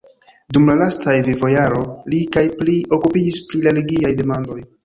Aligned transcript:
Dum 0.55 0.63
la 0.71 0.77
lastaj 0.79 1.13
vivojaro 1.27 1.83
li 1.89 1.91
pli 2.07 2.23
kaj 2.37 2.45
pli 2.63 2.81
okupiĝis 2.99 3.41
pri 3.51 3.65
relgiaj 3.69 4.19
demandoj. 4.25 4.61